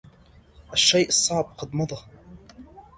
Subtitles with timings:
[0.73, 1.97] الشيء الصعب قد مضى.